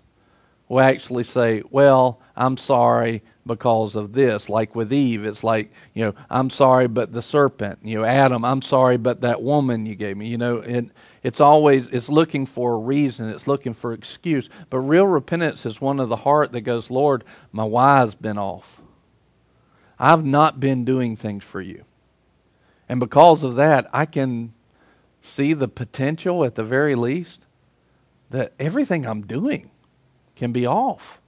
[0.70, 4.50] we actually say, well, I'm sorry because of this.
[4.50, 7.80] Like with Eve, it's like, you know, I'm sorry, but the serpent.
[7.84, 10.28] You know, Adam, I'm sorry, but that woman you gave me.
[10.28, 10.86] You know, it,
[11.24, 13.30] it's always, it's looking for a reason.
[13.30, 14.48] It's looking for excuse.
[14.70, 18.80] But real repentance is one of the heart that goes, Lord, my why's been off.
[19.98, 21.84] I've not been doing things for you.
[22.90, 24.54] And because of that, I can
[25.22, 27.42] see the potential at the very least
[28.32, 29.70] that everything I'm doing
[30.36, 31.20] can be off.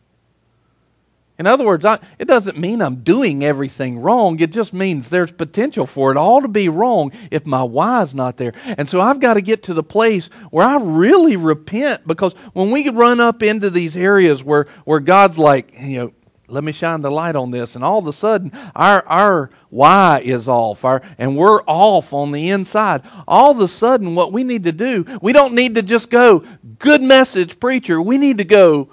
[1.38, 4.40] In other words, I, it doesn't mean I'm doing everything wrong.
[4.40, 8.38] It just means there's potential for it all to be wrong if my why's not
[8.38, 8.54] there.
[8.64, 12.70] And so I've got to get to the place where I really repent because when
[12.70, 16.14] we run up into these areas where, where God's like, you know,
[16.52, 17.76] let me shine the light on this.
[17.76, 22.32] And all of a sudden, our, our why is off, our, and we're off on
[22.32, 23.02] the inside.
[23.28, 26.44] All of a sudden, what we need to do, we don't need to just go,
[26.80, 28.02] good message, preacher.
[28.02, 28.90] We need to go,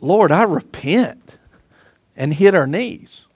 [0.00, 1.36] Lord, I repent,
[2.16, 3.26] and hit our knees.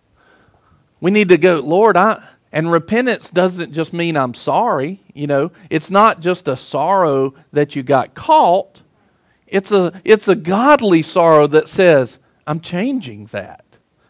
[1.00, 2.22] We need to go, Lord, I.
[2.52, 5.02] And repentance doesn't just mean I'm sorry.
[5.12, 8.82] You know, it's not just a sorrow that you got caught.
[9.46, 13.64] It's a, it's a godly sorrow that says, I'm changing that.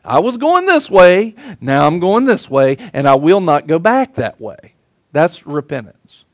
[0.04, 3.78] I was going this way, now I'm going this way, and I will not go
[3.78, 4.74] back that way.
[5.12, 6.24] That's repentance.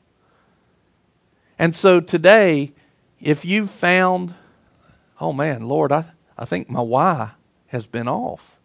[1.59, 2.73] And so today,
[3.21, 4.35] if you've found,
[5.21, 7.31] oh man, Lord, I, I think my why
[7.69, 8.57] has been off,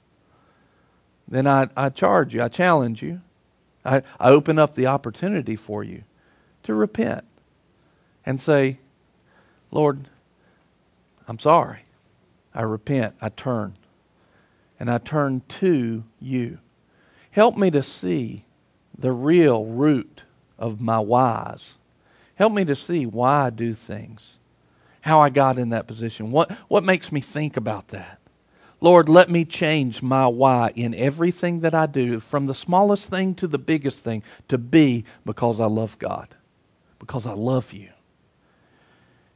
[1.28, 3.22] then I, I charge you, I challenge you,
[3.86, 6.04] I, I open up the opportunity for you
[6.64, 7.24] to repent
[8.26, 8.80] and say,
[9.72, 10.10] Lord,
[11.28, 11.87] I'm sorry.
[12.58, 13.76] I repent, I turn,
[14.80, 16.58] and I turn to you.
[17.30, 18.46] Help me to see
[18.98, 20.24] the real root
[20.58, 21.76] of my whys.
[22.34, 24.40] Help me to see why I do things,
[25.02, 28.18] how I got in that position, what, what makes me think about that.
[28.82, 33.36] Lord, let me change my why in everything that I do, from the smallest thing
[33.36, 36.30] to the biggest thing, to be because I love God,
[36.98, 37.90] because I love you.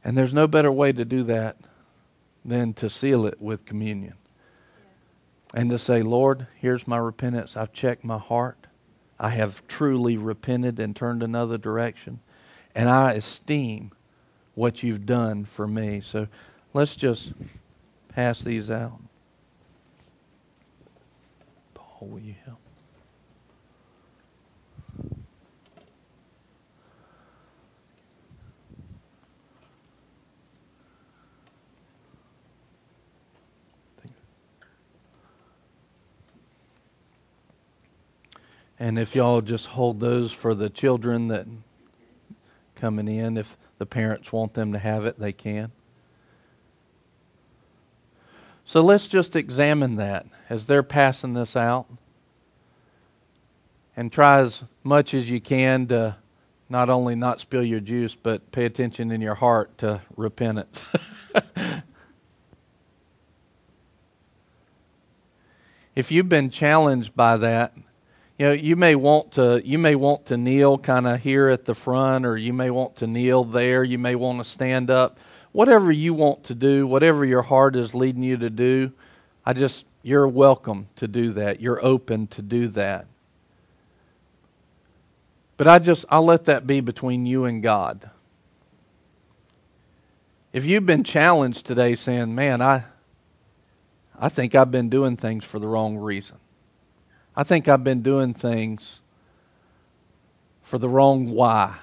[0.02, 1.56] And there's no better way to do that
[2.44, 4.14] than to seal it with communion.
[5.54, 7.56] And to say, Lord, here's my repentance.
[7.56, 8.66] I've checked my heart.
[9.20, 12.20] I have truly repented and turned another direction.
[12.74, 13.92] And I esteem
[14.54, 16.00] what you've done for me.
[16.00, 16.26] So
[16.72, 17.32] let's just
[18.08, 19.00] pass these out.
[21.74, 22.61] Paul, will you help?
[38.82, 41.46] And if y'all just hold those for the children that
[42.74, 45.70] coming in, if the parents want them to have it, they can.
[48.64, 51.86] So let's just examine that as they're passing this out.
[53.96, 56.16] And try as much as you can to
[56.68, 60.84] not only not spill your juice, but pay attention in your heart to repentance.
[65.94, 67.74] if you've been challenged by that,
[68.42, 71.64] you know you may want to you may want to kneel kind of here at
[71.64, 73.84] the front or you may want to kneel there.
[73.84, 75.20] You may want to stand up.
[75.52, 78.90] Whatever you want to do whatever your heart is leading you to do
[79.46, 81.60] i just you're welcome to do that.
[81.60, 83.06] You're open to do that.
[85.56, 88.10] But i just i'll let that be between you and god.
[90.52, 92.86] If you've been challenged today saying man i
[94.18, 96.41] i think i've been doing things for the wrong reason
[97.36, 99.00] I think I've been doing things
[100.62, 101.76] for the wrong why.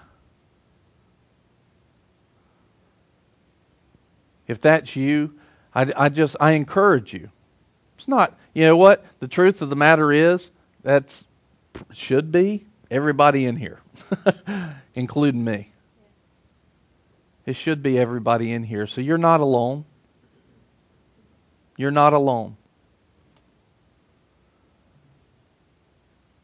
[4.47, 5.35] If that's you,
[5.73, 7.29] I, I just I encourage you.
[7.97, 9.05] It's not, you know what?
[9.19, 10.49] The truth of the matter is
[10.83, 11.25] that's
[11.91, 13.81] should be everybody in here,
[14.95, 15.71] including me.
[17.45, 18.87] It should be everybody in here.
[18.87, 19.85] So you're not alone.
[21.77, 22.57] You're not alone.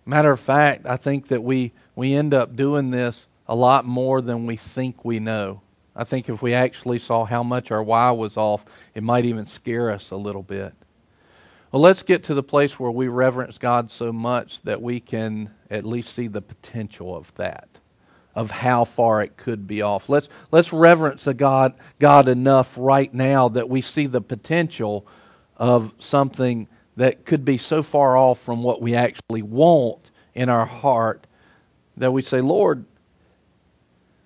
[0.05, 4.21] Matter of fact, I think that we, we end up doing this a lot more
[4.21, 5.61] than we think we know.
[5.95, 9.45] I think if we actually saw how much our why was off, it might even
[9.45, 10.73] scare us a little bit.
[11.71, 15.51] Well, let's get to the place where we reverence God so much that we can
[15.69, 17.67] at least see the potential of that,
[18.35, 20.07] of how far it could be off.
[20.07, 25.07] Let's, let's reverence a God, God enough right now that we see the potential
[25.57, 30.65] of something that could be so far off from what we actually want in our
[30.65, 31.27] heart
[31.97, 32.85] that we say, Lord,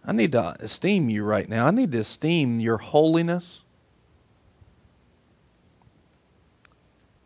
[0.05, 1.67] I need to esteem you right now.
[1.67, 3.61] I need to esteem your holiness.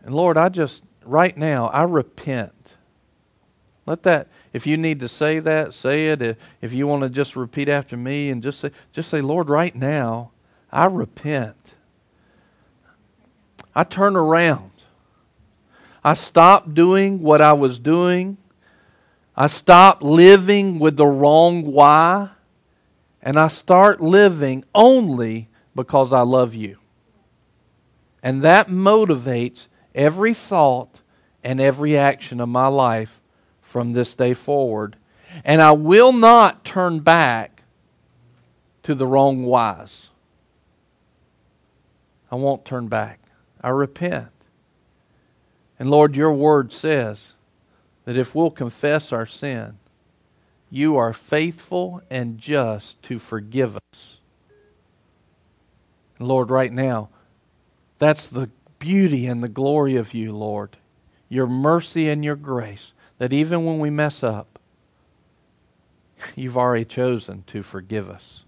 [0.03, 2.75] And Lord, I just, right now, I repent.
[3.85, 6.21] Let that, if you need to say that, say it.
[6.21, 9.49] If, if you want to just repeat after me and just say, just say, Lord,
[9.49, 10.31] right now,
[10.71, 11.75] I repent.
[13.75, 14.71] I turn around.
[16.03, 18.37] I stopped doing what I was doing.
[19.35, 22.29] I stopped living with the wrong why.
[23.21, 26.77] And I start living only because I love you.
[28.21, 31.01] And that motivates every thought
[31.43, 33.21] and every action of my life
[33.61, 34.97] from this day forward.
[35.43, 37.63] And I will not turn back
[38.83, 40.09] to the wrong whys.
[42.29, 43.19] I won't turn back.
[43.61, 44.27] I repent.
[45.84, 47.34] And Lord, your word says
[48.05, 49.79] that if we'll confess our sin,
[50.69, 54.19] you are faithful and just to forgive us.
[56.17, 57.09] And Lord, right now,
[57.99, 60.77] that's the beauty and the glory of you, Lord.
[61.27, 64.59] Your mercy and your grace, that even when we mess up,
[66.34, 68.45] you've already chosen to forgive us.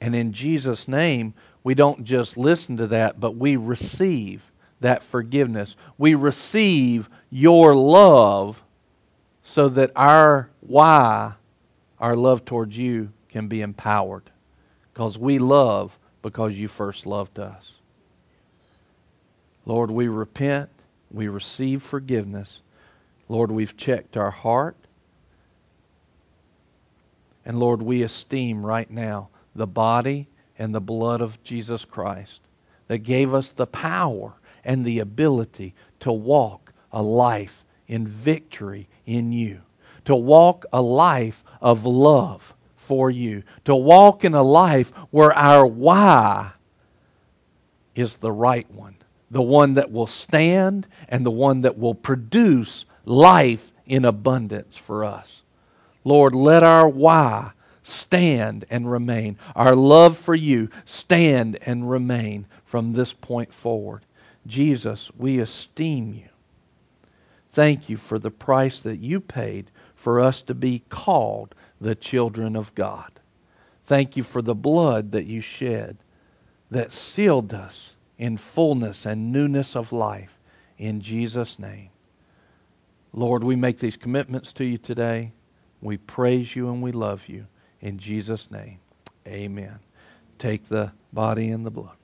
[0.00, 4.50] And in Jesus' name, we don't just listen to that, but we receive
[4.84, 5.76] that forgiveness.
[5.96, 8.62] We receive your love
[9.42, 11.32] so that our why,
[11.98, 14.30] our love towards you, can be empowered.
[14.92, 17.72] Because we love because you first loved us.
[19.66, 20.68] Lord, we repent.
[21.10, 22.60] We receive forgiveness.
[23.28, 24.76] Lord, we've checked our heart.
[27.46, 30.28] And Lord, we esteem right now the body
[30.58, 32.42] and the blood of Jesus Christ
[32.88, 34.34] that gave us the power
[34.64, 39.60] and the ability to walk a life in victory in you,
[40.04, 45.66] to walk a life of love for you, to walk in a life where our
[45.66, 46.52] why
[47.94, 48.96] is the right one,
[49.30, 55.04] the one that will stand and the one that will produce life in abundance for
[55.04, 55.42] us.
[56.04, 57.52] Lord, let our why
[57.82, 59.38] stand and remain.
[59.54, 64.04] Our love for you stand and remain from this point forward.
[64.46, 66.28] Jesus, we esteem you.
[67.52, 72.56] Thank you for the price that you paid for us to be called the children
[72.56, 73.20] of God.
[73.84, 75.98] Thank you for the blood that you shed
[76.70, 80.38] that sealed us in fullness and newness of life.
[80.78, 81.90] In Jesus' name.
[83.12, 85.32] Lord, we make these commitments to you today.
[85.80, 87.46] We praise you and we love you.
[87.80, 88.78] In Jesus' name,
[89.26, 89.78] amen.
[90.38, 91.96] Take the body and the blood.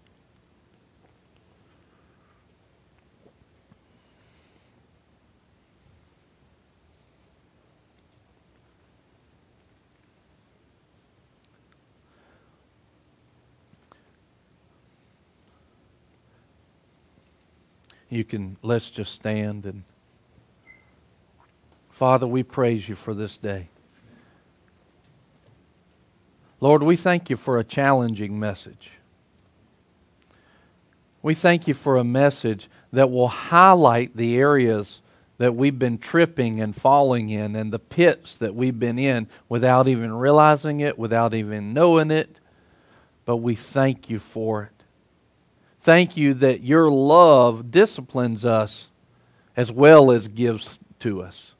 [18.10, 19.84] You can, let's just stand and.
[22.00, 23.68] Father, we praise you for this day.
[26.58, 28.92] Lord, we thank you for a challenging message.
[31.22, 35.02] We thank you for a message that will highlight the areas
[35.36, 39.86] that we've been tripping and falling in and the pits that we've been in without
[39.86, 42.40] even realizing it, without even knowing it.
[43.26, 44.79] But we thank you for it.
[45.80, 48.88] Thank you that your love disciplines us
[49.56, 50.68] as well as gives
[51.00, 51.54] to us.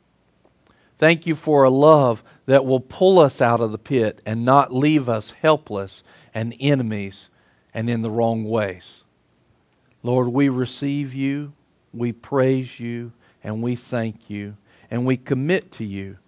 [0.99, 4.75] Thank you for a love that will pull us out of the pit and not
[4.75, 6.03] leave us helpless
[6.35, 7.31] and enemies
[7.73, 9.05] and in the wrong ways.
[10.03, 11.55] Lord, we receive you,
[11.93, 13.13] we praise you,
[13.43, 14.57] and we thank you,
[14.91, 16.19] and we commit to you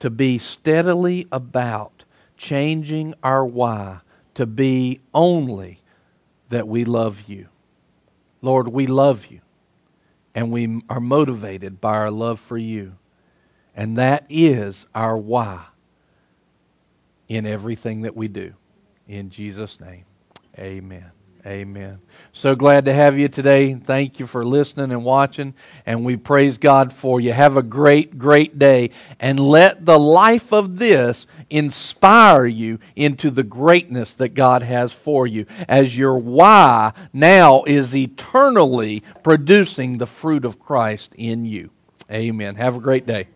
[0.00, 2.04] to be steadily about
[2.36, 4.00] changing our why
[4.34, 5.80] to be only
[6.48, 7.48] that we love you.
[8.40, 9.40] Lord, we love you,
[10.34, 12.96] and we are motivated by our love for you.
[13.74, 15.66] And that is our why
[17.28, 18.54] in everything that we do.
[19.06, 20.04] In Jesus' name,
[20.58, 21.12] amen.
[21.46, 22.00] Amen.
[22.32, 23.72] So glad to have you today.
[23.72, 25.54] Thank you for listening and watching.
[25.86, 27.32] And we praise God for you.
[27.32, 28.90] Have a great, great day.
[29.20, 35.26] And let the life of this inspire you into the greatness that God has for
[35.26, 41.70] you, as your why now is eternally producing the fruit of Christ in you.
[42.10, 42.56] Amen.
[42.56, 43.28] Have a great day.